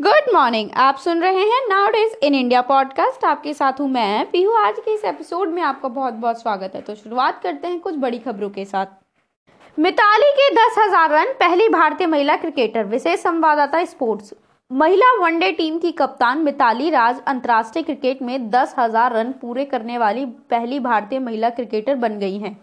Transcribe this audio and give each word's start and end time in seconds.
Good 0.00 0.32
morning 0.34 0.70
आप 0.76 0.96
सुन 0.98 1.20
रहे 1.22 1.42
हैं 1.46 1.60
now 1.68 1.88
days 1.90 2.14
in 2.24 2.34
India 2.34 2.60
podcast 2.62 3.24
आपके 3.24 3.52
साथ 3.54 3.80
हूँ 3.80 3.88
मैं 3.90 4.24
पीहू 4.30 4.52
आज 4.56 4.78
के 4.78 4.94
इस 4.94 5.04
एपिसोड 5.04 5.48
में 5.48 5.60
आपका 5.62 5.88
बहुत 5.88 6.14
बहुत 6.14 6.40
स्वागत 6.40 6.72
है। 6.74 6.80
तो 6.80 6.94
शुरुआत 6.94 7.40
करते 7.42 7.68
हैं 7.68 7.78
कुछ 7.80 7.96
बड़ी 7.96 8.18
खबरों 8.18 8.48
के 8.50 8.64
साथ। 8.64 8.86
मिताली 9.78 10.32
के 10.32 10.48
दस 10.54 10.78
हज़ार 10.78 11.10
रन, 11.10 11.32
पहली 11.40 11.68
भारतीय 11.68 12.06
महिला 12.06 12.36
क्रिकेटर 12.36 12.84
विशेष 12.86 13.20
संवाददाता 13.20 13.84
स्पोर्ट्स 13.84 14.34
महिला 14.70 15.12
वनडे 15.20 15.52
टीम 15.52 15.78
की 15.78 15.92
कप्तान 15.92 16.38
मिताली 16.40 16.90
राज 16.90 17.22
अंतर्राष्ट्रीय 17.26 17.84
क्रिकेट 17.84 18.22
में 18.22 18.50
दस 18.50 18.74
हज़ार 18.78 19.12
रन 19.12 19.32
पूरे 19.40 19.64
करने 19.66 19.98
वाली 19.98 20.26
पहली 20.50 20.78
भारतीय 20.80 21.18
महिला 21.20 21.50
क्रिकेटर 21.50 21.94
बन 21.96 22.18
गई 22.18 22.38
हैं। 22.38 22.56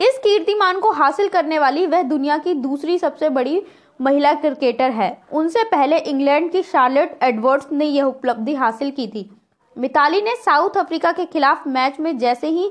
इस 0.00 0.18
कीर्तिमान 0.18 0.80
को 0.80 0.90
हासिल 0.92 1.28
करने 1.28 1.58
वाली 1.58 1.86
वह 1.86 2.02
दुनिया 2.02 2.38
की 2.38 2.54
दूसरी 2.54 2.98
सबसे 2.98 3.28
बड़ी 3.30 3.62
महिला 4.00 4.32
क्रिकेटर 4.34 4.90
है। 4.90 5.16
उनसे 5.32 5.62
पहले 5.64 5.98
इंग्लैंड 5.98 6.50
की 6.52 6.62
शार्लेट 6.62 7.18
एडवर्ड्स 7.22 7.72
ने 7.72 7.84
यह 7.84 8.04
उपलब्धि 8.04 8.54
हासिल 8.54 8.90
की 8.90 9.06
थी। 9.06 9.30
मिताली 9.76 10.20
ने 10.22 10.34
साउथ 10.36 10.76
अफ्रीका 10.76 11.12
के 11.12 11.24
खिलाफ 11.24 11.66
मैच 11.66 12.00
में 12.00 12.16
जैसे 12.18 12.48
ही 12.48 12.70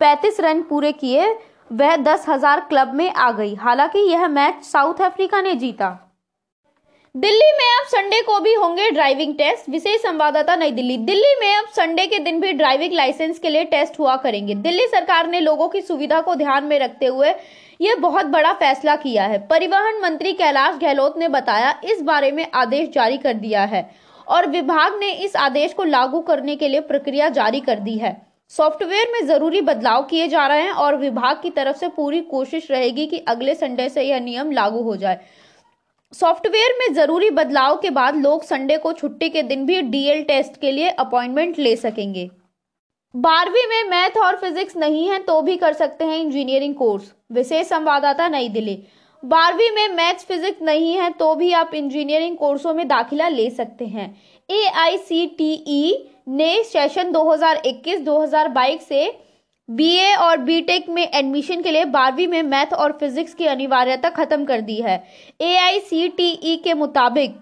35 0.00 0.40
रन 0.40 0.62
पूरे 0.62 0.92
किए, 0.92 1.34
वह 1.72 1.96
दस 1.96 2.28
हज़ार 2.28 2.60
क्लब 2.60 2.94
में 2.94 3.10
आ 3.10 3.30
गई। 3.32 3.54
हालाँकि 3.54 3.98
यह 3.98 4.28
मैच 4.28 4.64
साउथ 4.64 5.00
अफ्रीका 5.02 5.40
ने 5.42 5.54
जीता। 5.54 5.98
दिल्ली 7.14 7.50
में 7.52 7.64
अब 7.70 7.86
संडे 7.86 8.20
को 8.22 8.38
भी 8.40 8.52
होंगे 8.54 8.90
ड्राइविंग 8.90 9.34
टेस्ट। 9.34 9.68
विशेष 9.70 10.00
संवाददाता 10.02 10.54
नई 10.56 10.70
दिल्ली। 10.70 10.96
दिल्ली 10.98 11.34
में 11.40 11.54
अब 11.56 11.64
संडे 11.66 12.06
के 12.06 12.18
दिन 12.18 12.40
भी 12.40 12.52
ड्राइविंग 12.52 12.92
लाइसेंस 12.92 13.38
के 13.38 13.50
लिए 13.50 13.64
टेस्ट 13.64 13.98
हुआ 13.98 14.14
करेंगे। 14.16 14.54
दिल्ली 14.54 14.86
सरकार 14.86 15.26
ने 15.26 15.40
लोगों 15.40 15.68
की 15.68 15.80
सुविधा 15.80 16.20
को 16.20 16.34
ध्यान 16.34 16.64
में 16.64 16.78
रखते 16.78 17.06
हुए 17.06 17.34
यह 17.80 17.96
बहुत 17.96 18.26
बड़ा 18.26 18.52
फैसला 18.52 18.94
किया 18.96 19.24
है। 19.24 19.38
परिवहन 19.46 20.00
मंत्री 20.02 20.32
कैलाश 20.32 20.78
गहलोत 20.78 21.18
ने 21.18 21.28
बताया, 21.28 21.74
इस 21.84 22.02
बारे 22.02 22.32
में 22.32 22.46
आदेश 22.54 22.88
जारी 22.88 23.18
कर 23.18 23.34
दिया 23.34 23.64
है 23.64 23.88
और 24.28 24.46
विभाग 24.46 24.98
ने 25.00 25.12
इस 25.14 25.36
आदेश 25.36 25.72
को 25.72 25.84
लागू 25.84 26.20
करने 26.22 26.56
के 26.56 26.68
लिए 26.68 26.80
प्रक्रिया 26.80 27.28
जारी 27.30 27.60
कर 27.60 27.78
दी 27.80 27.98
है। 27.98 28.16
सॉफ्टवेयर 28.52 29.12
में 29.12 29.26
ज़रूरी 29.26 29.60
बदलाव 29.60 30.02
किए 30.02 30.28
जा 30.28 30.46
रहे 30.46 30.62
हैं 30.62 30.72
और 30.72 30.96
विभाग 30.96 31.40
की 31.42 31.50
तरफ़ 31.50 31.76
से 31.76 31.88
पूरी 31.88 32.20
कोशिश 32.22 32.70
रहेगी 32.70 33.06
कि 33.06 33.24
अगले 33.28 33.54
संडे 33.54 33.88
से 33.88 34.02
यह 34.02 34.20
नियम 34.20 34.52
लागू 34.52 34.82
हो 34.82 34.96
जाए। 34.96 35.20
सॉफ्टवेयर 36.12 36.72
में 36.78 36.92
ज़रूरी 36.94 37.28
बदलाव 37.30 37.76
के 37.76 37.90
बाद 37.90 38.16
लोग 38.16 38.42
संडे 38.44 38.76
को 38.78 38.92
छुट्टी 38.92 39.28
के 39.30 39.42
दिन 39.42 39.64
भी 39.66 39.80
डीएल 39.82 40.22
टेस्ट 40.22 40.60
के 40.60 40.72
लिए 40.72 40.88
अपॉइंटमेंट 40.88 41.58
ले 41.58 41.74
सकेंगे। 41.76 42.28
बारहवीं 43.14 43.66
में 43.68 43.90
मैथ 43.90 44.18
और 44.18 44.36
फिजिक्स 44.36 44.76
नहीं 44.76 45.08
है 45.08 45.18
तो 45.22 45.40
भी 45.42 45.56
कर 45.56 45.72
सकते 45.72 46.04
हैं 46.04 46.18
इंजीनियरिंग 46.18 46.74
कोर्स 46.74 47.12
विशेष 47.32 47.66
संवाददाता 47.66 48.28
नई 48.28 48.48
दिल्ली। 48.48 48.78
बारहवीं 49.22 49.70
में 49.70 49.88
मैथ्स 49.88 50.24
फिजिक्स 50.24 50.62
नहीं 50.62 50.92
है 50.96 51.10
तो 51.10 51.34
भी 51.34 51.52
आप 51.54 51.74
इंजीनियरिंग 51.74 52.36
कोर्सों 52.36 52.74
में 52.74 52.86
दाखिला 52.88 53.28
ले 53.28 53.48
सकते 53.50 53.86
हैं। 53.86 54.14
ए 54.48 54.64
आई 54.76 54.96
सी 54.98 55.26
टी 55.38 55.52
ई 55.68 56.08
ने 56.28 56.62
सेशन 56.64 57.12
2021-2022 57.12 58.80
से 58.80 59.06
बीए 59.68 60.14
और 60.14 60.36
बीटेक 60.36 60.88
में 60.88 61.02
एडमिशन 61.04 61.62
के 61.62 61.70
लिए 61.70 61.84
बारहवीं 61.84 62.26
में 62.28 62.42
मैथ 62.42 62.72
और 62.74 62.92
फिजिक्स 62.92 63.34
की 63.34 63.46
अनिवार्यता 63.46 64.08
खत्म 64.10 64.44
कर 64.44 64.60
दी 64.60 64.80
है। 64.80 64.96
एआईसीटीई 65.40 66.56
के 66.56 66.74
मुताबिक, 66.74 67.36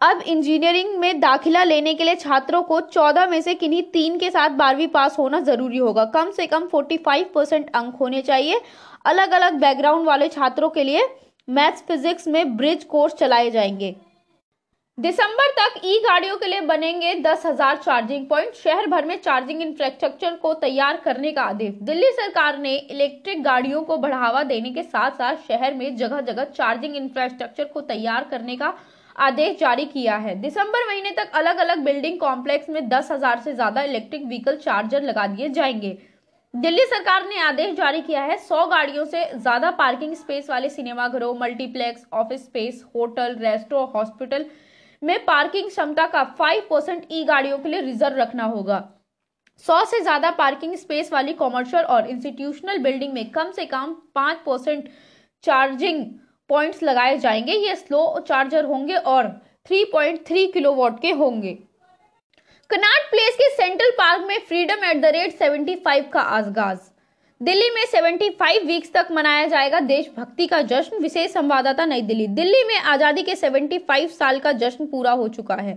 अब 0.00 0.22
इंजीनियरिंग 0.22 0.96
में 0.98 1.20
दाखिला 1.20 1.62
लेने 1.64 1.94
के 1.94 2.04
लिए 2.04 2.14
छात्रों 2.14 2.62
को 2.62 2.80
14 2.82 3.26
में 3.26 3.40
से 3.42 3.54
किन्हीं 3.54 3.82
तीन 3.82 4.18
के 4.18 4.30
साथ 4.30 4.50
बारहवीं 4.50 4.88
पास 4.88 5.18
होना 5.18 5.40
ज़रूरी 5.40 5.78
होगा। 5.78 6.04
कम 6.04 6.30
से 6.30 6.46
कम 6.46 6.66
45 6.66 7.24
परसेंट 7.34 7.70
अंक 7.74 7.94
होने 7.94 8.22
चाहिए। 8.22 8.60
अलग 9.06 9.30
अलग 9.30 9.60
बैकग्राउंड 9.60 10.06
वाले 10.06 10.28
छात्रों 10.28 10.70
के 10.70 10.84
लिए 10.84 11.08
मैथ्स 11.48 11.82
फिजिक्स 11.88 12.28
में 12.28 12.56
ब्रिज 12.56 12.84
कोर्स 12.84 13.14
चलाए 13.14 13.50
जाएँगे। 13.50 13.94
दिसंबर 14.98 15.50
तक 15.56 15.74
ई 15.84 15.98
गाड़ियों 16.04 16.36
के 16.36 16.46
लिए 16.46 16.60
बनेंगे 16.60 17.14
दस 17.16 17.44
हज़ार 17.46 17.76
चार्जिंग 17.76 18.26
पॉइंट 18.28 18.54
शहर 18.54 18.86
भर 18.86 19.04
में 19.04 19.20
चार्जिंग 19.22 19.60
इंफ्रास्ट्रक्चर 19.62 20.34
को 20.36 20.52
तैयार 20.54 20.96
करने 20.96 21.30
का 21.32 21.42
आदेश। 21.42 21.74
दिल्ली 21.82 22.10
सरकार 22.12 22.58
ने 22.58 22.74
इलेक्ट्रिक 22.76 23.42
गाड़ियों 23.42 23.82
को 23.82 23.96
बढ़ावा 23.96 24.42
देने 24.44 24.70
के 24.70 24.82
साथ 24.82 25.10
साथ 25.12 25.36
शहर 25.48 25.74
में 25.74 25.96
जगह 25.96 26.20
जगह 26.22 26.44
चार्जिंग 26.46 26.96
इंफ्रास्ट्रक्चर 26.96 27.64
को 27.64 27.80
तैयार 27.82 28.26
करने 28.30 28.56
का 28.56 28.74
आदेश 29.16 29.58
जारी 29.60 29.84
किया 29.86 30.16
है। 30.16 30.34
दिसंबर 30.40 30.88
महीने 30.88 31.10
तक 31.12 31.30
अलग 31.34 31.58
अलग 31.58 31.84
बिल्डिंग 31.84 32.18
कॉम्प्लेक्स 32.20 32.68
में 32.68 32.88
दस 32.88 33.12
हज़ार 33.12 33.40
से 33.40 33.54
ज़्यादा 33.54 33.82
इलेक्ट्रिक 33.84 34.26
व्हीकल 34.26 34.56
चार्जर 34.58 35.02
लगा 35.02 35.26
दिए 35.28 35.48
जाएँगे। 35.50 35.96
दिल्ली 36.54 36.84
सरकार 36.86 37.26
ने 37.26 37.40
आदेश 37.40 37.74
जारी 37.76 38.00
किया 38.02 38.22
है, 38.22 38.36
सौ 38.38 38.66
गाड़ियों 38.66 39.04
से 39.04 39.24
ज़्यादा 39.34 39.70
पार्किंग 39.78 40.14
स्पेस 40.16 40.50
वाले 40.50 40.68
सिनेमाघरों 40.70 41.34
multiplex 41.40 42.06
office 42.14 42.44
space 42.44 42.84
hotel 42.94 43.36
restaurant 43.40 43.92
hospital 43.94 44.46
में 45.02 45.24
पार्किंग 45.24 45.68
क्षमता 45.68 46.06
का 46.06 46.22
5 46.36 46.60
परसेंट 46.70 47.06
ई 47.12 47.24
गाड़ियों 47.24 47.58
के 47.58 47.68
लिए 47.68 47.80
रिज़र्व 47.80 48.16
रखना 48.16 48.44
होगा। 48.44 48.78
100 49.64 49.84
से 49.84 50.00
ज़्यादा 50.00 50.30
पार्किंग 50.30 50.74
स्पेस 50.76 51.12
वाली 51.12 51.32
कॉमर्शियल 51.34 51.84
और 51.84 52.06
इंस्टीट्यूशनल 52.06 52.78
बिल्डिंग 52.78 53.12
में 53.12 53.30
कम 53.30 53.50
से 53.50 53.64
कम 53.66 53.94
5 54.16 54.36
परसेंट 54.46 54.88
चार्जिंग 55.44 56.04
पॉइंट्स 56.50 56.82
लगाए 56.82 57.16
जाएँगे। 57.18 57.52
ये 57.58 57.74
स्लो 57.76 58.02
चार्जर 58.28 58.64
होंगे 58.64 58.96
और 58.96 59.26
3.3 59.70 60.52
किलोवाट 60.52 61.00
के 61.00 61.10
होंगे। 61.12 61.52
कनाट 62.70 63.10
प्लेस 63.10 63.36
के 63.36 63.48
सेंट्रल 63.56 63.90
पार्क 63.98 64.24
में 64.28 64.38
फ्रीडम 64.38 64.84
एट 64.84 65.00
द 65.02 65.12
रेट 65.14 65.38
75 65.38 66.08
का 66.12 66.20
आगाज़। 66.20 66.78
दिल्ली 67.40 67.68
में 67.70 67.84
75 67.84 68.64
वीक्स 68.66 68.92
तक 68.92 69.08
मनाया 69.12 69.46
जाएगा 69.46 69.80
देशभक्ति 69.80 70.46
का 70.46 70.60
जश्न। 70.62 70.96
विशेष 71.02 71.32
संवाददाता 71.32 71.84
नई 71.86 72.02
दिल्ली। 72.02 72.26
दिल्ली 72.28 72.62
में 72.64 72.76
आज़ादी 72.76 73.22
के 73.22 73.34
75 73.34 74.08
साल 74.08 74.38
का 74.38 74.52
जश्न 74.54 74.86
पूरा 74.86 75.10
हो 75.12 75.28
चुका 75.28 75.54
है। 75.54 75.76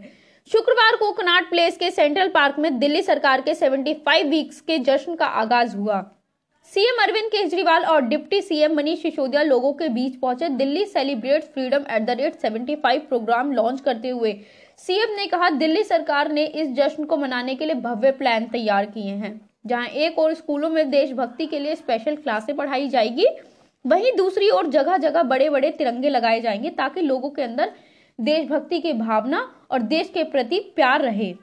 शुक्रवार 0.52 0.96
को 0.96 1.12
कनाट 1.12 1.50
प्लेस 1.50 1.78
के 1.78 1.92
सेंट्रल 1.92 2.28
पार्क 2.28 2.56
में 2.60 2.80
दिल्ली 2.80 3.02
सरकार 3.02 3.42
के 3.42 3.54
75 3.54 4.24
वीक्स 4.30 4.62
के 4.62 4.78
जश्न 4.80 5.16
का 5.16 5.26
आगाज़ 5.26 5.76
हुआ। 5.76 6.02
सीएम 6.74 7.04
अरविंद 7.04 7.30
केजरीवाल 7.32 7.86
और 7.86 8.02
डिप्टी 8.02 8.42
सीएम 8.42 8.76
मनीष 8.76 9.02
सिसोदिया 9.02 9.44
लोगों 9.44 9.74
के 9.74 9.90
बीच 9.90 10.16
पहुँचे 10.16 10.50
Delhi 10.50 10.86
celebrate 10.88 11.44
freedom 11.44 11.86
at 11.92 12.06
the 12.06 12.18
rate 12.20 12.40
75 12.40 13.08
program 13.08 13.52
launch 13.52 13.82
करते 13.82 14.10
हुए। 14.10 14.34
सीएम 14.80 15.16
ने 15.16 15.28
कहा, 15.28 15.50
दिल्ली 15.52 15.84
सरकार 15.84 16.32
ने 16.32 16.46
इस 16.46 16.74
जश्न 16.74 17.04
को 17.04 17.18
मनाने 17.18 17.56
के 17.56 17.66
लिए 17.66 17.76
भव्य 17.78 18.12
प्लान 18.12 18.46
तैयार 18.48 18.86
किए 18.88 19.14
हैं। 19.14 19.50
जहाँ 19.66 19.86
एक 19.86 20.20
और 20.20 20.34
स्कूलों 20.34 20.70
में 20.70 20.90
देशभक्ति 20.92 21.46
के 21.48 21.60
लिए 21.60 21.76
स्पेशल 21.76 22.16
क्लासें 22.16 22.56
पढ़ाई 22.56 22.88
जाएगी, 22.90 23.26
वहीं 23.86 24.12
दूसरी 24.18 24.50
ओर 24.50 24.68
जगह 24.68 24.98
जगह 24.98 25.24
बड़े 25.24 25.50
बड़े 25.50 25.72
तिरंगे 25.72 26.10
लगाए 26.10 26.42
जाएँगे 26.42 26.70
ताकि 26.70 27.02
लोगों 27.02 27.30
के 27.30 27.42
अंदर 27.42 27.72
देशभक्ति 28.20 28.80
की 28.80 28.94
भावना 28.94 29.40
और 29.72 29.82
देश 29.82 30.10
के 30.10 30.24
प्रति 30.24 30.60
प्यार 30.76 31.02
रहे। 31.02 31.34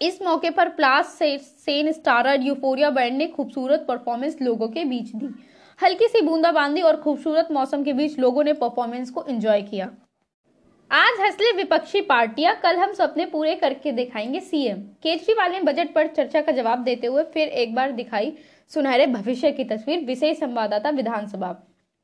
इस 0.00 0.20
मौके 0.22 0.50
पर 0.50 0.68
प्लास 0.68 1.14
से 1.14 1.36
सेन 1.38 1.92
स्टारर 1.92 2.42
यूफोरिया 2.42 2.90
बैंड 2.90 3.16
ने 3.16 3.26
खूबसूरत 3.26 3.84
परफॉर्मेंस 3.88 4.36
लोगों 4.42 4.68
के 4.68 4.84
बीच 4.84 5.14
दी। 5.14 5.28
हल्की 5.80 6.08
सी 6.08 6.20
बूंदाबांदी 6.20 6.80
और 6.80 6.96
खूबसूरत 6.96 7.48
मौसम 7.52 7.82
के 7.84 7.92
बीच 7.92 8.18
लोगों 8.18 8.44
ने 8.44 8.52
परफॉर्मेंस 8.52 9.10
को 9.10 9.24
एंजॉय 9.28 9.62
किया। 9.62 9.90
आज 10.90 11.20
हंसले 11.20 11.52
विपक्षी 11.52 12.00
पार्टियाँ, 12.00 12.54
कल 12.62 12.76
हम 12.76 12.92
सपने 12.92 13.24
पूरे 13.26 13.54
करके 13.54 13.90
दिखाएँगे 13.92 14.40
सीएम 14.40 14.78
केजरीवाल 15.02 15.50
ने 15.52 15.60
बजट 15.60 15.92
पर 15.94 16.06
चर्चा 16.06 16.40
का 16.40 16.52
जवाब 16.52 16.78
देते 16.78 17.06
हुए 17.06 17.22
फिर 17.24 17.48
एक 17.48 17.74
बार 17.74 17.92
दिखाई 17.92 18.32
सुनहरे 18.68 19.06
भविष्य 19.06 19.50
की 19.52 19.64
तस्वीर, 19.64 20.04
विशेष 20.04 20.38
संवाददाता 20.38 20.90
विधानसभा। 20.90 21.50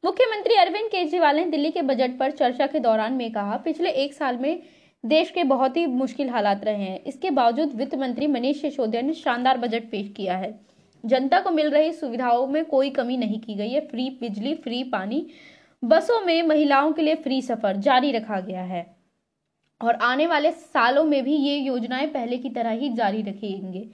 मुख्यमंत्री 0.04 0.54
अरविंद 0.54 0.88
केजरीवाल 0.90 1.36
ने 1.36 1.44
दिल्ली 1.44 1.70
के 1.70 1.82
बजट 1.82 2.18
पर 2.18 2.30
चर्चा 2.30 2.66
के 2.66 2.80
दौरान 2.80 3.12
में 3.12 3.32
कहा, 3.32 3.56
पिछले 3.56 3.90
एक 3.90 4.14
साल 4.14 4.36
में 4.36 4.62
देश 5.04 5.30
के 5.30 5.44
बहुत 5.44 5.76
ही 5.76 5.86
मुश्किल 5.86 6.28
हालात 6.28 6.64
रहे 6.64 6.82
हैं। 6.82 7.02
इसके 7.04 7.30
बावजूद 7.30 7.72
वित्त 7.74 7.94
मंत्री 7.94 8.26
मनीष 8.26 8.60
सिसोदिया 8.60 9.02
ने 9.02 9.14
शानदार 9.14 9.58
बजट 9.58 9.90
पेश 9.90 10.12
किया 10.16 10.36
है। 10.36 10.60
जनता 11.04 11.40
को 11.40 11.50
मिल 11.50 11.70
रही 11.70 11.92
सुविधाओं 11.92 12.46
में 12.46 12.64
कोई 12.64 12.90
कमी 12.90 13.16
नहीं 13.16 13.40
की 13.40 13.54
गई 13.54 13.70
है। 13.70 13.80
फ्री 13.80 14.08
बिजली, 14.20 14.54
फ्री 14.54 14.82
पानी 14.84 15.26
बसों 15.82 16.20
में 16.20 16.42
महिलाओं 16.42 16.92
के 16.92 17.02
लिए 17.02 17.14
फ्री 17.14 17.40
सफ़र 17.42 17.76
जारी 17.76 18.12
रखा 18.12 18.40
गया 18.40 18.62
है। 18.62 18.84
और 19.80 19.94
आने 19.94 20.26
वाले 20.26 20.50
सालों 20.52 21.04
में 21.04 21.22
भी 21.24 21.34
ये 21.34 21.56
योजनाएँ 21.56 22.06
पहले 22.06 22.38
की 22.38 22.50
तरह 22.50 22.70
ही 22.70 22.88
जारी 22.88 23.22
रखेंगे। 23.22 23.88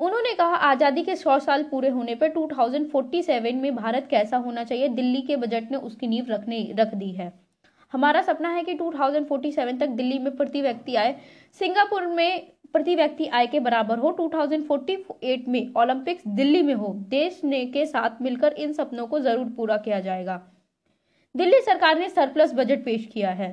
उन्होंने 0.00 0.32
कहा, 0.34 0.54
आज़ादी 0.54 1.02
के 1.02 1.16
सौ 1.16 1.38
साल 1.38 1.62
पूरे 1.62 1.88
होने 1.88 2.14
पर 2.14 2.28
2047 2.28 3.54
में 3.54 3.74
भारत 3.76 4.06
कैसा 4.10 4.36
होना 4.36 4.64
चाहिए? 4.64 4.88
दिल्ली 4.88 5.20
के 5.22 5.36
बजट 5.36 5.70
ने 5.70 5.76
उसकी 5.78 6.06
नींव 6.06 6.26
रखने, 6.28 6.74
रख 6.78 6.94
दी 6.94 7.10
है। 7.12 7.32
हमारा 7.92 8.22
सपना 8.22 8.48
है 8.48 8.62
कि 8.64 8.74
2047 8.74 9.78
तक 9.80 9.88
दिल्ली 9.90 10.18
में 10.18 10.36
प्रति 10.36 10.62
व्यक्ति 10.62 10.94
आय 10.94 11.14
सिंगापुर 11.60 12.06
में 12.06 12.46
प्रति 12.72 12.94
व्यक्ति 12.94 13.26
आय 13.28 13.46
के 13.46 13.60
बराबर 13.60 13.98
हो 13.98 14.12
2048 14.12 15.48
में 15.48 15.72
ओलंपिक्स 15.76 16.22
दिल्ली 16.28 16.62
में 16.62 16.74
हो, 16.74 16.94
देश 17.08 17.40
ने 17.44 17.64
के 17.66 17.84
साथ 17.86 18.22
मिलकर 18.22 18.52
इन 18.52 18.72
सपनों 18.72 19.06
को 19.06 19.20
ज़रूर 19.20 19.52
पूरा 19.56 19.76
किया 19.76 20.00
जाएगा। 20.00 20.40
दिल्ली 21.34 21.60
सरकार 21.60 21.98
ने 21.98 22.08
सरप्लस 22.08 22.52
बजट 22.54 22.84
पेश 22.84 23.08
किया 23.12 23.30
है। 23.30 23.48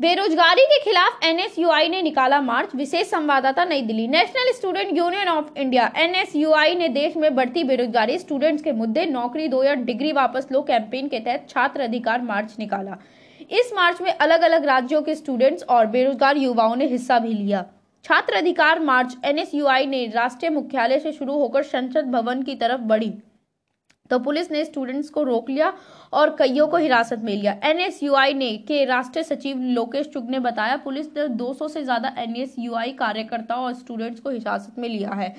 बेरोजगारी 0.00 0.62
के 0.62 0.78
खिलाफ 0.80 1.24
एनएसयूआई 1.24 1.88
ने 1.88 2.00
निकाला 2.02 2.40
मार्च, 2.40 2.74
विशेष 2.74 3.06
संवाददाता 3.06 3.64
Nai 3.64 3.82
Delhi. 3.82 4.06
National 4.08 4.52
Student 4.52 4.96
Union 4.96 5.28
of 5.28 5.58
India, 5.58 5.90
NSUI 5.96 6.74
ने 6.74 6.88
देश 6.88 7.16
में 7.16 7.34
बढ़ती 7.34 7.64
बेरोजगारी, 7.64 8.18
स्टूडेंट्स 8.18 8.62
के 8.62 8.72
मुद्दे, 8.72 9.06
नौकरी 9.06 9.48
दो 9.48 9.62
या 9.64 9.74
डिग्री 9.74 10.12
वापस 10.12 10.48
लो 10.52 10.62
कैंपेन 10.62 11.08
के 11.08 11.20
तहत 11.20 11.46
छात्र 11.48 11.80
अधिकार 11.80 12.22
मार्च 12.22 12.54
निकाला। 12.58 12.96
इस 13.50 13.72
मार्च 13.74 14.00
में 14.00 14.12
अलग 14.12 14.42
अलग 14.42 14.64
राज्यों 14.64 15.02
के 15.02 15.14
स्टूडेंट्स 15.14 15.62
और 15.62 15.86
बेरोजगार 15.86 16.36
युवाओं 16.36 16.76
ने 16.76 16.86
हिस्सा 16.86 17.18
भी 17.18 17.32
लिया। 17.32 17.64
छात्र 18.04 18.34
अधिकार 18.34 18.80
मार्च, 18.80 19.16
एनएसयूआई 19.24 19.86
ने 19.86 20.06
राष्ट्रीय 20.06 20.50
मुख्यालय 20.50 20.98
से 20.98 21.12
शुरू 21.12 21.38
होकर 21.38 21.62
संसद 21.62 22.10
भवन 22.10 22.42
की 22.42 22.54
तरफ़ 22.54 22.80
बढ़ी। 22.82 23.12
तो 24.10 24.18
पुलिस 24.18 24.50
ने 24.50 24.64
स्टूडेंट्स 24.64 25.08
को 25.10 25.22
रोक 25.22 25.50
लिया 25.50 25.72
और 26.12 26.34
कईयों 26.38 26.66
को 26.68 26.76
हिरासत 26.76 27.20
में 27.22 27.34
लिया। 27.34 27.56
एनएसयूआई 27.64 28.34
ने, 28.34 28.50
के 28.58 28.84
राष्ट्रीय 28.84 29.24
सचिव 29.24 29.60
लोकेश 29.62 30.06
चुग 30.06 30.30
ने 30.30 30.38
बताया, 30.40 30.76
पुलिस 30.76 31.06
ने 31.08 31.26
200 31.30 31.68
से 31.68 31.82
ज़्यादा 31.84 32.14
एनएसयूआई 32.18 32.92
कार्यकर्ताओं 32.94 33.64
और 33.64 33.74
स्टूडेंट्स 33.74 34.20
को 34.20 34.30
हिरासत 34.30 34.78
में 34.78 34.88
लिया 34.88 35.10
है। 35.12 35.34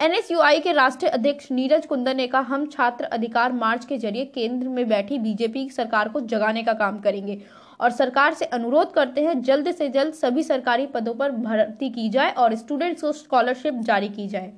एनएसयूआई 0.00 0.60
के 0.60 0.72
राष्ट्रीय 0.72 1.10
अध्यक्ष 1.10 1.50
नीरज 1.52 1.86
कुंदन 1.86 2.16
ने 2.16 2.26
कहा, 2.26 2.40
हम 2.42 2.66
छात्र 2.66 3.04
अधिकार 3.06 3.52
मार्च 3.54 3.84
के 3.84 3.98
ज़रिए 3.98 4.24
केंद्र 4.24 4.68
में 4.68 4.88
बैठी 4.88 5.18
बीजेपी 5.18 5.68
सरकार 5.70 6.08
को 6.08 6.20
जगाने 6.22 6.62
का 6.62 6.72
काम 6.74 6.98
करेंगे 7.00 7.40
और 7.80 7.90
सरकार 7.90 8.34
से 8.34 8.44
अनुरोध 8.46 8.92
करते 8.94 9.20
हैं, 9.20 9.40
जल्द 9.42 9.70
से 9.72 9.88
जल्द 9.88 10.14
सभी 10.14 10.42
सरकारी 10.42 10.86
पदों 10.86 11.14
पर 11.14 11.30
भर्ती 11.32 11.90
की 11.90 12.08
जाए 12.08 12.30
और 12.32 12.54
स्टूडेंट्स 12.56 13.02
को 13.02 13.12
स्कॉलरशिप 13.12 13.80
जारी 13.82 14.08
की 14.08 14.28
जाए। 14.28 14.52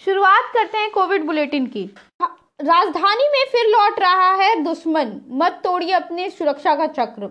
शुरुआत 0.00 0.50
करते 0.54 0.78
हैं 0.78 0.90
कोविड 0.90 1.24
बुलेटिन 1.26 1.66
की। 1.66 1.82
राजधानी 2.60 3.28
में 3.28 3.44
फिर 3.52 3.66
लौट 3.68 4.00
रहा 4.00 4.32
है 4.34 4.54
दुश्मन। 4.62 5.12
मत 5.32 5.60
तोड़िए 5.64 5.92
अपने 5.92 6.28
सुरक्षा 6.30 6.74
का 6.74 6.86
चक्र। 6.88 7.28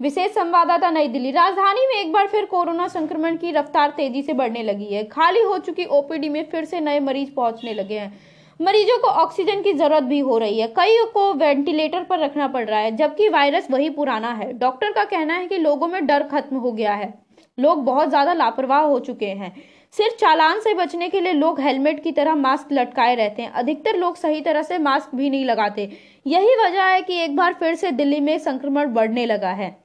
विशेष 0.00 0.30
संवाददाता 0.34 0.90
नई 0.90 1.08
दिल्ली। 1.08 1.30
राजधानी 1.30 1.86
में 1.86 1.94
एक 1.94 2.12
बार 2.12 2.26
फिर 2.26 2.44
कोरोना 2.44 2.86
संक्रमण 2.88 3.36
की 3.36 3.50
रफ्तार 3.52 3.90
तेज़ी 3.90 4.22
से 4.22 4.32
बढ़ने 4.32 4.62
लगी 4.62 4.92
है। 4.94 5.04
खाली 5.04 5.40
हो 5.42 5.58
चुकी 5.58 5.84
ओपीडी 5.84 6.28
में 6.28 6.44
फिर 6.50 6.64
से 6.64 6.80
नए 6.80 7.00
मरीज़ 7.00 7.34
पहुँचने 7.34 7.74
लगे 7.74 7.98
हैं। 7.98 8.12
मरीजों 8.60 8.98
को 8.98 9.08
ऑक्सीजन 9.08 9.62
की 9.62 9.72
ज़रूरत 9.72 10.02
भी 10.02 10.18
हो 10.20 10.38
रही 10.38 10.60
है। 10.60 10.66
कई 10.68 10.96
को 11.14 11.32
वेंटिलेटर 11.34 12.04
पर 12.04 12.18
रखना 12.18 12.48
पड़ 12.48 12.64
रहा 12.64 12.78
है, 12.78 12.96
जबकि 12.96 13.28
वायरस 13.28 13.70
वही 13.70 13.90
पुराना 13.90 14.32
है। 14.32 14.52
डॉक्टर 14.54 14.92
का 14.92 15.04
कहना 15.06 15.34
है 15.34 15.46
कि 15.46 15.58
लोगों 15.58 15.88
में 15.88 16.06
डर 16.06 16.22
खत्म 16.28 16.56
हो 16.56 16.72
गया 16.72 16.94
है। 16.94 17.12
लोग 17.58 17.84
बहुत 17.84 18.08
ज़्यादा 18.08 18.32
लापरवाह 18.32 18.80
हो 18.80 18.98
चुके 19.00 19.26
हैं। 19.26 19.54
सिर्फ़ 19.94 20.14
चालान 20.14 20.60
से 20.60 20.74
बचने 20.74 21.08
के 21.08 21.20
लिए 21.20 21.32
लोग 21.32 21.60
हेलमेट 21.60 22.02
की 22.02 22.12
तरह 22.12 22.34
मास्क 22.34 22.68
लटकाए 22.72 23.14
रहते 23.14 23.42
हैं। 23.42 23.50
अधिकतर 23.52 23.96
लोग 23.96 24.16
सही 24.16 24.40
तरह 24.40 24.62
से 24.62 24.78
मास्क 24.78 25.14
भी 25.14 25.30
नहीं 25.30 25.44
लगाते। 25.44 25.90
यही 26.26 26.54
वजह 26.56 26.84
है 26.84 27.02
कि 27.02 27.14
एक 27.14 27.36
बार 27.36 27.54
फिर 27.54 27.74
से 27.74 27.90
दिल्ली 27.90 28.20
में 28.20 28.38
संक्रमण 28.38 28.92
बढ़ने 28.94 29.26
लगा 29.26 29.50
है। 29.50 29.76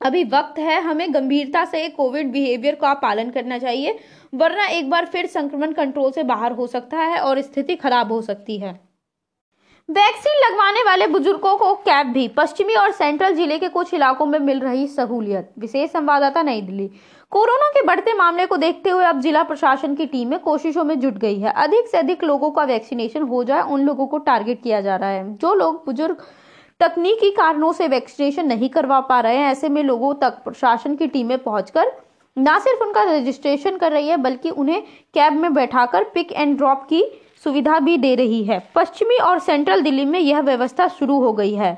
अभी 0.00 0.24
वक्त 0.24 0.58
है, 0.58 0.80
हमें 0.80 1.14
गंभीरता 1.14 1.64
से 1.64 1.88
कोविड 1.88 2.32
बिहेवियर 2.32 2.74
का 2.74 2.94
पालन 2.94 3.30
करना 3.30 3.58
चाहिए, 3.58 3.98
वरना 4.34 4.66
एक 4.66 4.90
बार 4.90 5.06
फिर 5.06 5.26
संक्रमण 5.26 5.72
कंट्रोल 5.72 6.10
से 6.10 6.22
बाहर 6.22 6.52
हो 6.52 6.66
सकता 6.66 6.98
है 6.98 7.20
और 7.20 7.40
स्थिति 7.40 7.76
खराब 7.76 8.12
हो 8.12 8.20
सकती 8.22 8.58
है। 8.58 8.72
वैक्सीन 9.88 10.40
लगवाने 10.44 10.82
वाले 10.82 11.06
बुज़ुर्गों 11.06 11.56
को 11.58 11.74
कैब 11.74 12.06
भी। 12.06 12.26
पश्चिमी 12.28 12.74
और 12.74 12.90
सेंट्रल 12.90 13.34
ज़िले 13.34 13.58
के 13.58 13.68
कुछ 13.68 13.92
इलाकों 13.94 14.26
में 14.26 14.38
मिल 14.38 14.60
रही 14.60 14.86
सहूलियत। 14.86 15.52
विशेष 15.58 15.90
संवाददाता 15.90 16.42
नई 16.42 16.60
दिल्ली। 16.60 16.90
कोरोना 17.32 17.66
के 17.68 17.82
बढ़ते 17.82 18.12
मामले 18.14 18.44
को 18.46 18.56
देखते 18.56 18.90
हुए 18.90 19.04
अब 19.04 19.20
जिला 19.20 19.42
प्रशासन 19.42 19.94
की 19.94 20.06
टीमें 20.06 20.38
कोशिशों 20.38 20.84
में 20.84 20.98
जुट 21.00 21.14
गई 21.14 21.38
है। 21.40 21.52
अधिक 21.52 21.88
से 21.88 21.98
अधिक 21.98 22.22
लोगों 22.24 22.50
का 22.50 22.64
वैक्सीनेशन 22.64 23.22
हो 23.22 23.42
जाए, 23.44 23.62
उन 23.62 23.80
लोगों 23.80 24.06
को 24.06 24.18
टारगेट 24.18 24.62
किया 24.62 24.80
जा 24.80 24.96
रहा 24.96 25.08
है। 25.08 25.34
जो 25.34 25.54
लोग 25.54 25.82
बुज़ुर्ग 25.86 26.22
तकनीकी 26.80 27.30
कारणों 27.30 27.72
से 27.72 27.88
वैक्सीनेशन 27.88 28.46
नहीं 28.46 28.68
करवा 28.68 29.00
पा 29.00 29.20
रहे 29.20 29.36
हैं, 29.36 29.50
ऐसे 29.50 29.68
में 29.68 29.82
लोगों 29.82 30.14
तक 30.14 30.38
प्रशासन 30.44 30.96
की 30.96 31.06
टीमें 31.06 31.38
पहुंचकर 31.38 31.92
न 32.36 32.58
सिर्फ़ 32.58 32.82
उनका 32.82 33.02
रजिस्ट्रेशन 33.02 33.76
कर 33.76 33.92
रही 33.92 34.08
है, 34.08 34.16
बल्कि 34.16 34.50
उन्हें 34.50 34.82
कैब 35.14 35.32
में 35.32 35.52
बैठाकर 35.54 36.04
पिक 36.04 36.32
एंड 36.32 36.56
ड्रॉप 36.56 36.86
की 36.88 37.04
सुविधा 37.44 37.78
भी 37.78 37.98
दे 37.98 38.14
रही 38.14 38.42
है। 38.44 38.62
पश्चिमी 38.74 39.18
और 39.18 39.38
सेंट्रल 39.38 39.82
दिल्ली 39.82 40.04
में 40.04 40.18
यह 40.20 40.40
व्यवस्था 40.40 40.88
शुरू 40.88 41.18
हो 41.20 41.32
गई 41.32 41.54
है। 41.54 41.76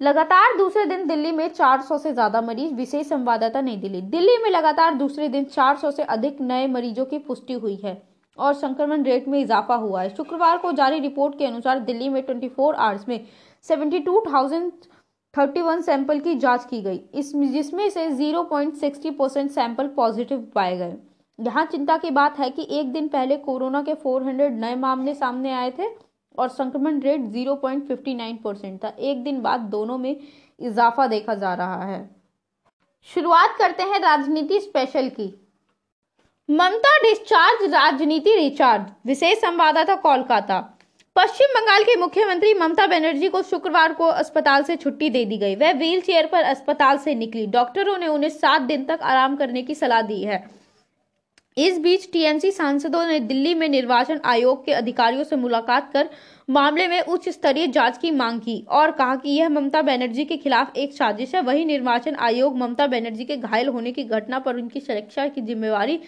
लगातार 0.00 0.56
दूसरे 0.58 0.84
दिन 0.86 1.06
दिल्ली 1.06 1.32
में 1.32 1.48
400 1.48 1.98
से 1.98 2.12
ज़्यादा 2.12 2.40
मरीज़ 2.40 2.74
विशेष 2.74 3.06
संवाददाता 3.06 3.60
नई 3.60 3.76
दिल्ली। 3.76 4.02
दिल्ली 4.02 4.38
में 4.42 4.50
लगातार 4.50 4.94
दूसरे 4.94 5.28
दिन 5.28 5.46
400 5.46 5.90
से 5.90 6.04
अधिक 6.04 6.42
नए 6.42 6.66
मरीजों 6.66 7.06
की 7.06 7.18
पुष्टि 7.18 7.54
हुई 7.54 7.76
है 7.84 8.02
और 8.38 8.54
संक्रमण 8.54 9.04
रेट 9.04 9.28
में 9.28 9.40
इजाफा 9.40 9.74
हुआ 9.74 10.02
है। 10.02 10.08
शुक्रवार 10.08 10.58
को 10.58 10.72
जारी 10.72 11.00
रिपोर्ट 11.00 11.38
के 11.38 11.46
अनुसार 11.46 11.80
दिल्ली 11.80 12.08
में 12.08 12.22
24 12.22 12.74
आवर्स 12.74 13.08
में 13.08 13.26
72,031 13.64 15.82
सैंपल 15.82 16.20
की 16.20 16.36
जाँच 16.36 16.64
की 16.64 16.82
गई 16.82 17.00
इस 17.14 17.36
जिसमें 17.36 17.90
से 17.90 18.12
0.60 18.12 19.10
परसेंट 19.10 19.50
सैंपल 19.50 19.88
पॉजिटिव 19.96 20.50
पाए 20.54 20.78
गए। 20.78 20.96
यहाँ 21.38 21.66
चिंता 21.66 21.96
की 21.96 22.12
बात 22.12 22.38
है 22.38 22.50
कि 22.50 22.68
एक 22.70 22.92
दिन 22.92 23.08
पहले 23.08 23.38
कोरोना 23.38 23.82
के 23.82 23.96
400 23.96 24.54
नए 24.54 24.78
मामले 24.78 25.14
सामने 25.14 25.52
आए 25.52 25.70
थे 25.70 26.09
और 26.38 26.48
संक्रमण 26.48 27.00
रेट 27.00 27.20
0.59 27.20 28.36
परसेंट 28.44 28.84
था। 28.84 28.88
एक 28.98 29.24
दिन 29.24 29.40
बाद 29.40 29.60
दोनों 29.60 29.98
में 29.98 30.16
इजाफा 30.60 31.06
देखा 31.06 31.34
जा 31.34 31.54
रहा 31.54 31.84
है। 31.84 32.10
शुरुआत 33.14 33.56
करते 33.58 33.82
हैं 33.82 34.00
राजनीति 34.00 34.60
स्पेशल 34.60 35.08
की। 35.08 35.34
ममता 36.50 36.96
डिस्चार्ज 36.98 37.70
राजनीति 37.74 38.34
रिचार्ज 38.34 38.86
विशेष 39.06 39.38
संवाददाता 39.38 39.94
कोलकाता। 39.94 40.76
पश्चिम 41.16 41.60
बंगाल 41.60 41.82
के 41.82 41.96
मुख्यमंत्री 41.96 42.54
ममता 42.54 42.86
बनर्जी 42.86 43.28
को 43.28 43.42
शुक्रवार 43.42 43.92
को 43.92 44.04
अस्पताल 44.04 44.62
से 44.62 44.76
छुट्टी 44.76 45.10
दे 45.10 45.24
दी 45.24 45.38
गई। 45.38 45.56
वह 45.56 45.72
व्हील 45.72 46.00
चेयर 46.00 46.26
पर 46.26 46.42
अस्पताल 46.42 46.98
से 46.98 47.14
निकली। 47.14 47.46
डॉक्टरों 47.46 47.98
ने 47.98 48.06
उन्हें 48.06 48.30
सात 48.30 48.62
दिन 48.62 48.84
तक 48.84 48.98
आराम 49.02 49.36
करने 49.36 49.62
की 49.62 49.74
सलाह 49.74 50.02
दी 50.02 50.22
है। 50.22 50.59
इस 51.60 51.78
बीच 51.78 52.08
टीएमसी 52.12 52.50
सांसदों 52.50 53.04
ने 53.06 53.18
दिल्ली 53.20 53.54
में 53.54 53.68
निर्वाचन 53.68 54.20
आयोग 54.24 54.64
के 54.66 54.72
अधिकारियों 54.72 55.24
से 55.24 55.36
मुलाकात 55.36 55.90
कर 55.92 56.08
मामले 56.48 56.86
में 56.88 57.00
उच्च 57.00 57.28
स्तरीय 57.28 57.66
जाँच 57.66 57.98
की 57.98 58.10
मांग 58.10 58.38
की 58.40 58.64
और 58.70 58.90
कहा 58.90 59.16
कि 59.16 59.30
यह 59.30 59.48
ममता 59.48 59.82
बनर्जी 59.82 60.24
के 60.24 60.36
खिलाफ 60.36 60.76
एक 60.76 60.92
साजिश 60.92 61.34
है। 61.34 61.40
वही 61.40 61.64
निर्वाचन 61.64 62.14
आयोग 62.18 62.56
ममता 62.58 62.86
बनर्जी 62.86 63.24
के 63.24 63.36
घायल 63.36 63.68
होने 63.68 63.92
की 63.92 64.04
घटना 64.04 64.38
पर 64.38 64.56
उनकी 64.56 64.80
सुरक्षा 64.80 65.26
की 65.28 65.40
जिम्मेवारी 65.40 65.98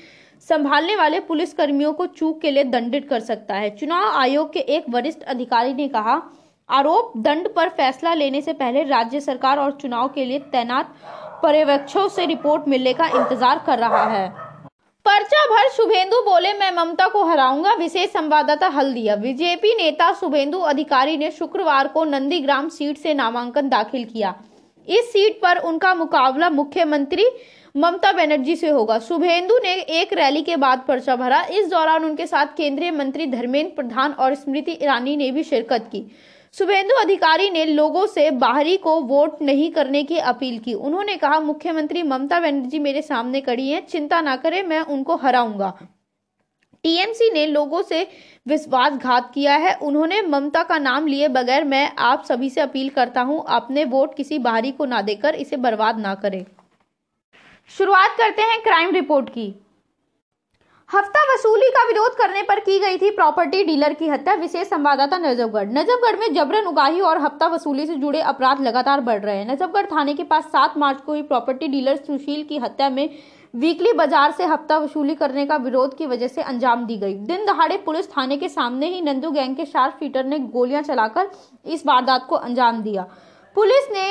संभालने 0.48 0.96
वाले 0.96 1.20
पुलिस 1.20 1.52
कर्मियों 1.54 1.92
को 1.92 2.06
चूक 2.08 2.40
के 2.40 2.50
लिए 2.50 2.64
दंडित 2.66 3.08
कर 3.08 3.20
सकता 3.20 3.54
है। 3.54 3.70
चुनाव 3.70 4.06
आयोग 4.12 4.52
के 4.52 4.60
एक 4.60 4.84
वरिष्ठ 4.90 5.22
अधिकारी 5.24 5.74
ने 5.74 5.88
कहा, 5.88 6.20
आरोप 6.68 7.12
दंड 7.18 7.48
पर 7.54 7.68
फैसला 7.70 8.14
लेने 8.14 8.40
से 8.40 8.52
पहले 8.54 8.82
राज्य 8.84 9.20
सरकार 9.20 9.58
और 9.58 9.72
चुनाव 9.72 10.08
के 10.08 10.24
लिए 10.24 10.38
तैनात 10.52 10.94
पर्यवेक्षकों 11.42 12.08
से 12.08 12.26
रिपोर्ट 12.26 12.68
मिलने 12.68 12.92
का 12.92 13.06
इंतज़ार 13.06 13.62
कर 13.66 13.78
रहा 13.78 14.04
है। 14.08 14.41
पर्चा 15.06 15.44
भर 15.46 15.68
शुभेंदु 15.68 16.16
बोले, 16.22 16.52
मैं 16.52 16.70
ममता 16.72 17.06
को 17.08 17.22
हराऊँगा। 17.24 17.72
विशेष 17.74 18.10
संवाददाता 18.10 18.66
हल 18.68 18.92
दिया 18.94 19.16
बीजेपी 19.16 19.74
नेता 19.76 20.12
शुभेंदु 20.12 20.58
अधिकारी 20.58 21.16
ने 21.16 21.30
शुक्रवार 21.30 21.88
को 21.88 22.04
नंदीग्राम 22.04 22.68
सीट 22.68 22.98
से 22.98 23.14
नामांकन 23.14 23.68
दाखिल 23.68 24.04
किया। 24.04 24.34
इस 24.88 25.12
सीट 25.12 25.40
पर 25.42 25.58
उनका 25.60 25.94
मुकाबला 25.94 26.50
मुख्यमंत्री 26.50 27.26
ममता 27.74 28.12
बनर्जी 28.12 28.56
से 28.56 28.68
होगा। 28.68 28.98
शुभेंदु 28.98 29.58
ने 29.64 29.74
एक 30.00 30.12
रैली 30.12 30.42
के 30.42 30.56
बाद 30.56 30.84
पर्चा 30.88 31.16
भरा। 31.16 31.42
इस 31.50 31.68
दौरान 31.70 32.04
उनके 32.04 32.26
साथ 32.26 32.56
केंद्रीय 32.56 32.90
मंत्री 32.90 33.26
धर्मेंद्र 33.26 33.74
प्रधान 33.76 34.12
और 34.12 34.34
स्मृति 34.34 34.78
ईरानी 34.82 35.16
ने 35.16 35.30
भी 35.30 35.42
शिरकत 35.42 35.88
की। 35.92 36.04
शुभेंदु 36.54 36.94
अधिकारी 36.94 37.50
ने 37.50 37.64
लोगों 37.64 38.06
से 38.06 38.30
बाहरी 38.30 38.76
को 38.76 39.00
वोट 39.00 39.40
नहीं 39.42 39.70
करने 39.70 40.02
की 40.02 40.18
अपील 40.18 40.58
की। 40.58 40.74
उन्होंने 40.74 41.16
कहा, 41.16 41.38
मुख्यमंत्री 41.40 42.02
ममता 42.02 42.40
बनर्जी 42.40 42.78
मेरे 42.78 43.02
सामने 43.02 43.40
खड़ी 43.40 43.68
हैं, 43.68 43.86
चिंता 43.86 44.20
ना 44.20 44.36
करें, 44.36 44.62
मैं 44.62 44.80
उनको 44.80 45.16
हराऊँगा। 45.16 45.72
टीएमसी 46.84 47.30
ने 47.30 47.46
लोगों 47.46 47.82
से 47.82 48.06
विश्वासघात 48.46 49.30
किया 49.34 49.56
है। 49.56 49.74
उन्होंने, 49.74 50.20
ममता 50.22 50.62
का 50.62 50.78
नाम 50.78 51.06
लिए 51.06 51.28
बगैर 51.28 51.64
मैं 51.64 51.92
आप 51.98 52.24
सभी 52.24 52.50
से 52.50 52.60
अपील 52.60 52.88
करता 52.88 53.20
हूँ 53.20 53.44
अपने 53.48 53.84
वोट 53.84 54.16
किसी 54.16 54.38
बाहरी 54.38 54.72
को 54.72 54.84
ना 54.84 55.02
देकर 55.02 55.34
इसे 55.34 55.56
बर्बाद 55.56 55.98
ना 55.98 56.14
करें। 56.14 56.44
शुरुआत 57.70 58.16
करते 58.18 58.42
हैं 58.42 58.62
क्राइम 58.62 58.90
रिपोर्ट 58.90 59.28
की। 59.28 59.54
हफ़्ता 60.92 61.20
वसूली 61.24 61.68
का 61.70 61.82
विरोध 61.86 62.16
करने 62.16 62.42
पर 62.42 62.58
की 62.60 62.78
गई 62.78 62.96
थी 62.98 63.10
प्रॉपर्टी 63.10 63.62
डीलर 63.64 63.92
की 63.92 64.08
हत्या, 64.08 64.32
विशेष 64.34 64.68
संवाददाता 64.68 65.18
नजफगढ़। 65.18 65.68
नजफगढ़ 65.68 66.18
में 66.20 66.32
जबरन 66.34 66.66
उगाही 66.66 67.00
और 67.00 67.18
हफ़्ता 67.18 67.46
वसूली 67.46 67.86
से 67.86 67.94
जुड़े 67.94 68.20
अपराध 68.22 68.60
लगातार 68.60 69.00
बढ़ 69.00 69.20
रहे 69.20 69.36
हैं। 69.36 69.46
नजफगढ़ 69.52 69.86
थाने 69.86 70.14
के 70.14 70.24
पास 70.24 70.44
सात 70.46 70.76
मार्च 70.78 71.00
को 71.00 71.12
हुई 71.12 71.22
प्रॉपर्टी 71.22 71.68
डीलर 71.68 71.96
सुशील 71.98 72.42
की 72.44 72.58
हत्या 72.58 72.88
में 72.90 73.08
वीकली 73.54 73.92
बाज़ार 73.92 74.32
से 74.32 74.44
हफ़्ता 74.44 74.78
वसूली 74.78 75.14
करने 75.14 75.46
का 75.46 75.56
विरोध 75.58 75.96
की 75.96 76.06
वजह 76.06 76.28
से 76.28 76.42
अंजाम 76.42 76.84
दी 76.86 76.96
गई। 76.98 77.14
दिन 77.14 77.46
दहाड़े 77.46 77.76
पुलिस 77.78 78.10
थाने 78.10 78.36
के 78.36 78.48
सामने 78.50 78.88
ही 78.88 79.00
नंदू 79.02 79.30
गैंग 79.30 79.56
के 79.56 79.64
शार्प 79.64 79.96
फीटर 80.00 80.24
ने 80.24 80.38
गोलियाँ 80.38 80.82
चलाकर 80.82 81.30
इस 81.66 81.86
वारदात 81.86 82.26
को 82.28 82.36
अंजाम 82.36 82.82
दिया। 82.82 83.06
पुलिस 83.56 83.88
ने 83.92 84.10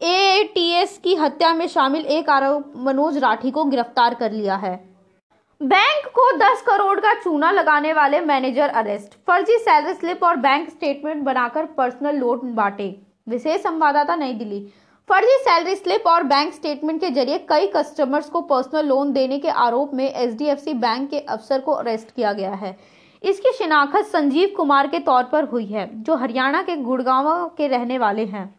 एटीएस 0.00 0.98
की 1.04 1.14
हत्या 1.14 1.54
में 1.54 1.66
शामिल 1.68 2.04
एक 2.08 2.30
आरोप, 2.30 2.72
मनोज 2.76 3.18
राठी 3.18 3.50
को 3.50 3.64
गिरफ़्तार 3.66 4.14
कर 4.14 4.32
लिया 4.32 4.56
है। 4.56 4.87
बैंक 5.60 6.06
को 6.08 6.30
10 6.38 6.60
करोड़ 6.62 6.98
का 7.00 7.12
चूना 7.14 7.50
लगाने 7.50 7.92
वाले 7.92 8.18
मैनेजर 8.20 8.68
अरेस्ट। 8.70 9.14
फर्जी 9.26 9.56
सैलरी 9.58 9.94
स्लिप 9.94 10.22
और 10.24 10.36
बैंक 10.36 10.68
स्टेटमेंट 10.70 11.22
बनाकर 11.24 11.64
पर्सनल 11.76 12.16
लोन 12.16 12.54
बांटे। 12.54 12.86
विशेष 13.28 13.62
संवाददाता 13.62 14.16
नई 14.16 14.32
दिल्ली। 14.32 14.60
फर्जी 15.08 15.36
सैलरी 15.40 15.74
स्लिप 15.76 16.06
और 16.06 16.22
बैंक 16.22 16.52
स्टेटमेंट 16.54 17.00
के 17.00 17.10
ज़रिए 17.10 17.38
कई 17.38 17.66
कस्टमर्स 17.76 18.28
को 18.28 18.40
पर्सनल 18.42 18.86
लोन 18.86 19.12
देने 19.12 19.38
के 19.38 19.48
आरोप 19.48 19.94
में 19.94 20.04
एच 20.06 20.68
बैंक 20.68 21.10
के 21.10 21.18
अफसर 21.18 21.60
को 21.60 21.72
अरेस्ट 21.72 22.14
किया 22.14 22.32
गया 22.32 22.54
है। 22.54 22.76
इसकी 23.22 23.52
शिनाख्त 23.52 24.04
संजीव 24.06 24.54
कुमार 24.56 24.86
के 24.86 24.98
तौर 24.98 25.24
पर 25.24 25.44
हुई 25.44 25.66
है, 25.66 25.90
जो 26.02 26.16
हरियाणा 26.16 26.62
के 26.62 26.76
गुड़गांव 26.76 27.48
के 27.48 27.68
रहने 27.68 27.98
वाले 27.98 28.24
हैं। 28.24 28.54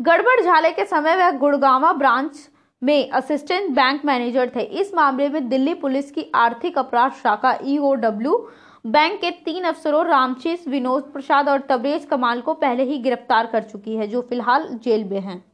गड़बड़ 0.00 0.40
झाले 0.40 0.70
के 0.70 0.84
समय 0.84 1.16
वह 1.16 1.30
गुड़गावा 1.30 1.92
ब्रांच 1.92 2.48
में 2.82 3.10
असिस्टेंट 3.10 3.70
बैंक 3.70 4.04
मैनेजर 4.04 4.50
थे। 4.56 4.60
इस 4.60 4.94
मामले 4.94 5.28
में 5.28 5.48
दिल्ली 5.48 5.74
पुलिस 5.76 6.10
की 6.10 6.24
आर्थिक 6.36 6.78
अपराध 6.78 7.12
शाखा 7.12 7.58
ईओडब्ल्यू 7.64 8.36
बैंक 8.84 9.20
के 9.20 9.30
तीन 9.30 9.64
अफसरों 9.64 10.04
रामचीस, 10.06 10.66
विनोद 10.68 11.10
प्रसाद 11.12 11.48
और 11.48 11.60
तबरेज 11.60 12.04
कमाल 12.04 12.40
को 12.40 12.54
पहले 12.56 12.84
ही 12.84 12.98
गिरफ़्तार 12.98 13.46
कर 13.46 13.62
चुकी 13.62 13.96
है, 13.96 14.06
जो 14.06 14.20
फ़िलहाल 14.20 14.68
जेल 14.84 15.04
में 15.04 15.20
हैं। 15.20 15.44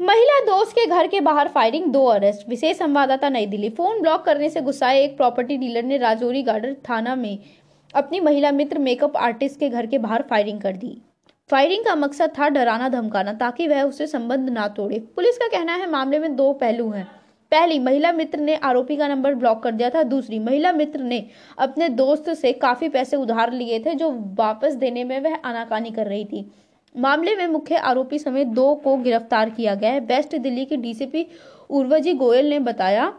महिला 0.00 0.40
दोस्त 0.46 0.72
के 0.72 0.86
घर 0.86 1.06
के 1.06 1.20
बाहर 1.20 1.48
फायरिंग 1.48 1.84
दो 1.92 2.04
अरेस्ट 2.06 2.48
विशेष 2.48 2.78
संवाददाता 2.78 3.28
नई 3.28 3.46
दिल्ली। 3.46 3.68
फ़ोन 3.70 4.00
ब्लॉक 4.00 4.24
करने 4.24 4.50
से 4.50 4.60
गुस्साए 4.60 5.02
एक 5.04 5.16
प्रॉपर्टी 5.16 5.56
डीलर 5.56 5.82
ने 5.82 5.98
राजौरी 5.98 6.42
गार्डन 6.42 6.74
थाना 6.88 7.14
में 7.16 7.38
अपनी 7.94 8.20
महिला 8.20 8.50
मित्र 8.52 8.78
मेकअप 8.78 9.16
आर्टिस्ट 9.16 9.60
के 9.60 9.68
घर 9.68 9.86
के 9.86 9.98
बाहर 9.98 10.24
फायरिंग 10.30 10.60
कर 10.60 10.76
दी। 10.76 11.00
फायरिंग 11.50 11.84
का 11.84 11.94
मकसद 11.94 12.32
था 12.38 12.48
डराना, 12.48 12.88
धमकाना, 12.88 13.32
ताकि 13.32 13.66
वह 13.68 13.82
उससे 13.82 14.06
संबंध 14.06 14.48
ना 14.50 14.66
तोड़े। 14.68 14.98
पुलिस 15.16 15.36
का 15.38 15.46
कहना 15.48 15.74
है, 15.74 15.90
मामले 15.90 16.18
में 16.18 16.34
दो 16.36 16.52
पहलू 16.52 16.88
हैं। 16.90 17.04
पहली, 17.52 17.78
महिला 17.78 18.10
मित्र 18.12 18.38
ने 18.38 18.56
आरोपी 18.56 18.96
का 18.96 19.08
नंबर 19.08 19.34
ब्लॉक 19.34 19.62
कर 19.62 19.72
दिया 19.72 19.90
था। 19.90 20.02
दूसरी, 20.02 20.38
महिला 20.38 20.72
मित्र 20.72 21.00
ने 21.00 21.24
अपने 21.58 21.88
दोस्त 21.88 22.30
से 22.30 22.52
काफ़ी 22.52 22.88
पैसे 22.88 23.16
उधार 23.16 23.52
लिए 23.52 23.78
थे, 23.80 23.94
जो 23.94 24.10
वापस 24.38 24.74
देने 24.74 25.04
में 25.04 25.20
वह 25.20 25.34
आनाकानी 25.34 25.90
कर 25.90 26.06
रही 26.06 26.24
थी। 26.24 26.50
मामले 26.94 27.36
में 27.36 27.46
मुख्य 27.46 27.76
आरोपी 27.76 28.18
समेत 28.18 28.46
दो 28.48 28.74
को 28.74 28.96
गिरफ़्तार 28.96 29.50
किया 29.50 29.74
गया 29.74 29.90
है। 29.90 30.00
वेस्ट 30.00 30.36
दिल्ली 30.36 30.64
के 30.64 30.76
डीसीपी 30.76 31.26
उर्वजी 31.70 32.14
गोयल 32.14 32.50
ने 32.50 32.58
बताया 32.58 33.12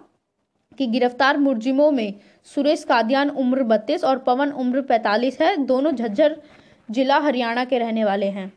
कि 0.78 0.88
गिरफ़्तार 0.88 1.38
मुर्जिमों 1.38 1.92
में 1.92 2.14
सुरेश 2.48 2.84
कादियान 2.84 3.30
उम्र 3.30 3.64
बत्तीस 3.64 4.04
और 4.04 4.18
पवन 4.18 4.52
उम्र 4.52 4.82
पैतालीस 4.82 5.42
है। 5.42 5.56
दोनों 5.58 5.92
झज्जर 5.92 6.42
जिला 6.90 7.18
हरियाणा 7.18 7.66
के 7.66 7.78
रहने 7.78 8.04
वाले 8.06 8.26
हैं। 8.26 8.52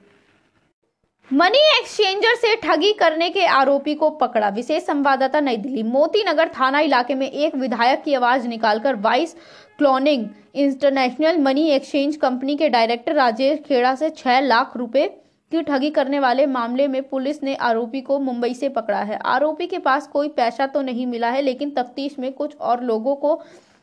मनी 1.31 1.59
एक्सचेंजर 1.71 2.35
से 2.37 2.55
ठगी 2.57 2.93
करने 2.93 3.29
के 3.31 3.45
आरोपी 3.47 3.95
को 3.95 4.11
पकड़ा। 4.11 4.49
विशेष 4.49 4.83
संवाददाता 4.83 5.41
नई 5.41 5.57
दिल्ली, 5.57 5.83
मोती 5.83 6.25
नगर 6.29 6.49
थाना 6.49 6.81
इलाके 6.81 7.15
में 7.15 7.31
एक 7.31 7.55
विधायक 7.55 8.03
की 8.03 8.15
आवाज़ 8.15 8.49
निकालकर 8.49 8.97
voice 8.97 9.35
cloning 9.79 10.27
international 10.55 11.39
money 11.39 11.69
exchange 11.71 12.17
company 12.17 12.57
के 12.57 12.69
डायरेक्टर 12.69 13.15
राजेश 13.15 13.59
खेड़ा 13.59 13.95
से 13.95 14.11
छह 14.11 14.41
लाख 14.41 14.77
रुपए 14.77 15.07
की 15.53 15.63
ठगी 15.63 15.91
करने 15.91 16.19
वाले 16.19 16.47
मामले 16.47 16.87
में 16.89 17.03
पुलिस 17.03 17.43
ने 17.43 17.55
आरोपी 17.55 18.01
को 18.01 18.19
मुंबई 18.19 18.55
से 18.55 18.69
पकड़ा 18.69 19.03
है। 19.03 19.19
आरोपी 19.27 19.67
के 19.67 19.79
पास 19.79 20.07
कोई 20.07 20.29
पैसा 20.29 20.67
तो 20.67 20.83
नहीं 20.83 21.07
मिला 21.07 21.31
है, 21.31 21.43
लेकिन 21.43 21.71
तफ्तीश 21.71 22.19
में 22.19 22.33
कुछ 22.33 22.57
और 22.57 22.83
लोगों 22.85 23.17
को 23.17 23.41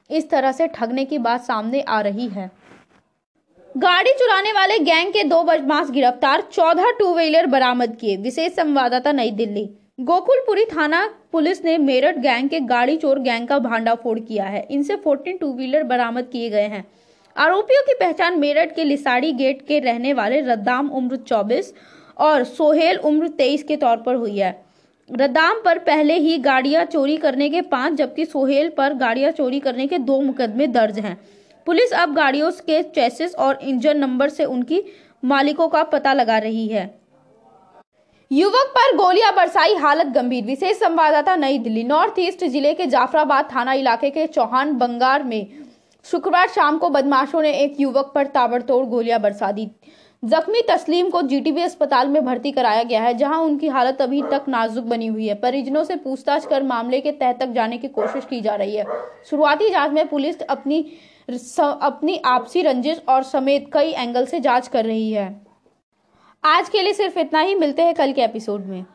इस 0.10 0.30
तरह 0.30 0.52
से 0.52 0.68
ठगने 0.68 1.06
की 1.06 1.18
बात 1.18 1.42
सामने 1.42 1.82
आ 1.82 2.02
रही 2.02 2.28
है। 2.28 2.50
गाड़ी 3.78 4.12
चुराने 4.12 4.52
वाले 4.52 4.78
गैंग 4.80 5.12
के 5.14 5.24
दो 5.24 5.42
बदमाश 5.44 5.90
गिरफ़्तार, 5.90 6.42
चौदह 6.52 6.92
टू 7.00 7.14
व्हीलर 7.14 7.46
बरामद 7.46 7.96
किए। 7.96 8.16
विशेष 8.18 8.54
संवाददाता 8.54 9.12
नई 9.12 9.32
दिल्ली। 9.32 9.64
गोकुलपुरी 10.00 10.64
थाना 10.66 11.02
पुलिस 11.32 11.64
ने 11.66 11.78
मेरठ 11.78 12.18
गैंग 12.18 12.50
के 12.50 12.60
गाड़ी 12.60 12.98
चोर 12.98 13.20
गैंग 13.20 13.48
का 13.48 13.60
भांडाफोड़ 13.60 14.18
किया 14.20 14.46
है। 14.46 14.66
इनसे 14.72 14.96
14 14.98 15.38
टू 15.40 15.54
व्हीलर 15.54 15.84
बरामद 15.84 16.30
किए 16.32 16.50
गए 16.50 16.66
हैं। 16.66 16.84
आरोपियों 17.36 17.84
की 17.84 17.94
पहचान 18.00 18.40
मेरठ 18.40 18.76
के 18.76 18.84
लिसाड़ी 18.84 19.32
गेट 19.34 19.62
के 19.68 19.80
रहने 19.80 20.14
वाले 20.14 20.42
रद्दाम 20.42 20.90
उम्र 20.92 21.18
24 21.28 21.74
और 22.18 22.44
सोहेल 22.44 22.98
उम्र 23.06 23.28
23 23.38 23.64
के 23.64 23.76
तौर 23.78 23.98
पर 23.98 24.16
हुई 24.16 24.38
है। 24.38 24.56
रद्दाम 25.10 25.62
पर 25.66 25.80
पहले 25.80 26.18
ही 26.20 26.38
गाड़ियाँ 26.38 26.86
चोरी 26.86 27.18
करने 27.18 27.50
के 27.50 27.62
पाँच, 27.62 27.94
जबकि 27.94 28.26
सोहेल 28.26 28.70
पर 28.70 28.94
गाड़ियाँ 28.96 29.32
चोरी 29.32 29.60
करने 29.60 29.88
के 29.88 29.98
दो 29.98 30.22
मुकदमे 30.22 30.68
दर्ज 30.68 31.00
हैं। 31.00 31.18
पुलिस 31.68 31.94
अब 31.96 32.14
गाड़ियों 32.16 32.52
के 32.62 32.82
चेसिस 32.86 33.34
और 33.38 33.60
इंजन 33.64 33.98
नंबर 33.98 34.30
से 34.30 34.46
उनकी 34.48 34.84
मालिकों 35.24 35.68
का 35.68 35.82
पता 35.86 36.14
लगा 36.14 36.38
रही 36.40 36.68
है। 36.68 36.84
युवक 38.32 38.72
पर 38.76 38.96
गोलियाँ 38.98 39.34
बरसाई 39.36 39.76
हालत 39.76 40.08
गंभीर। 40.08 40.44
विशेष 40.46 40.78
संवाददाता 40.80 41.36
नई 41.36 41.58
दिल्ली, 41.60 41.84
नॉर्थ 41.84 42.20
ईस्ट 42.20 42.46
ज़िले 42.46 42.74
के 42.74 42.86
जाफराबाद 42.88 43.50
थाना 43.54 43.74
इलाके 43.74 44.10
के 44.10 44.26
चौहान 44.28 44.74
बंगार 44.78 45.24
में 45.24 45.48
शुक्रवार 46.06 46.48
शाम 46.50 46.78
को 46.78 46.90
बदमाशों 46.90 47.42
ने 47.42 47.52
एक 47.54 47.80
युवक 47.80 48.12
पर 48.16 48.28
ताबड़तोड़ 48.28 48.86
गोलियाँ 48.86 49.20
बरसा 49.22 49.52
दी। 49.52 49.70
जख्मी 50.24 50.62
तस्लीम 50.70 51.10
को 51.10 51.22
जीटीबी 51.24 51.62
अस्पताल 51.62 52.08
में 52.08 52.24
भर्ती 52.26 52.52
कराया 52.52 52.84
गया 52.84 53.02
है, 53.02 53.14
जहाँ 53.14 53.42
उनकी 53.42 53.68
हालत 53.70 54.02
अभी 54.02 54.22
तक 54.24 54.46
नाजुक 54.50 54.86
बनी 54.86 55.08
हुई 55.08 55.28
है। 55.28 55.36
परिजनों 55.36 55.84
से 55.84 55.96
पूछताछ 55.98 56.46
कर 56.46 56.64
मामले 56.66 57.02
के 57.02 57.12
तह 57.14 57.34
तक 57.34 57.52
जाने 57.52 57.78
की 57.78 57.88
कोशिश 57.90 58.26
की 58.26 58.42
जा 58.42 58.56
रही 58.56 58.76
है। 58.76 58.86
शुरुआती 59.30 59.70
जाँच 59.70 59.92
में 59.92 60.08
पुलिस 60.08 60.42
अपनी 60.42 60.86
अपनी 61.62 62.18
आपसी 62.26 62.62
रंजिश 62.62 63.02
और 63.10 63.24
समेत 63.24 63.70
कई 63.74 63.92
एंगल 63.92 64.26
से 64.26 64.40
जाँच 64.40 64.68
कर 64.68 64.86
रही 64.86 65.12
है। 65.12 65.48
आज 66.44 66.70
के 66.70 66.82
लिए 66.82 66.94
सिर्फ़ 66.94 67.20
इतना 67.20 67.40
ही, 67.40 67.56
मिलते 67.56 67.82
हैं 67.82 67.94
कल 67.96 68.14
के 68.14 68.22
एपिसोड 68.22 68.66
में। 68.66 68.86